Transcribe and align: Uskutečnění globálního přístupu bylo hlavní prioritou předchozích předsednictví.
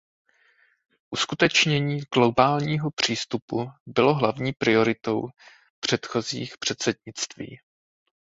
Uskutečnění 1.11 1.99
globálního 2.13 2.91
přístupu 2.91 3.67
bylo 3.85 4.13
hlavní 4.13 4.53
prioritou 4.53 5.27
předchozích 5.79 6.57
předsednictví. 6.57 7.57